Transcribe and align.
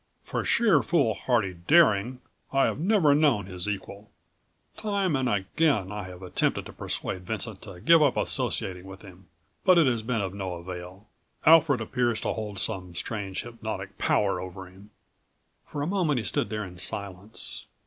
"For 0.23 0.43
sheer 0.43 0.81
foolhardy 0.81 1.53
daring 1.53 2.21
I 2.51 2.65
have 2.65 2.79
never 2.79 3.13
known 3.13 3.45
his 3.45 3.69
equal. 3.69 4.09
Time 4.75 5.15
and 5.15 5.29
again 5.29 5.91
I 5.91 6.05
have 6.05 6.23
attempted 6.23 6.65
to 6.65 6.73
persuade 6.73 7.27
Vincent 7.27 7.61
to 7.61 7.79
give 7.79 8.01
up 8.01 8.17
associating 8.17 8.85
with 8.85 9.03
him, 9.03 9.27
but 9.63 9.77
it 9.77 9.85
has 9.85 10.01
been 10.01 10.21
of 10.21 10.33
no 10.33 10.55
avail. 10.55 11.07
Alfred 11.45 11.81
appears 11.81 12.19
to 12.21 12.33
hold 12.33 12.57
some 12.57 12.95
strange 12.95 13.43
hypnotic 13.43 13.99
power 13.99 14.41
over 14.41 14.65
him." 14.65 14.89
For 15.67 15.83
a 15.83 15.85
moment 15.85 16.17
he 16.17 16.23
stood 16.23 16.49
there 16.49 16.65
in 16.65 16.79
silence. 16.79 17.67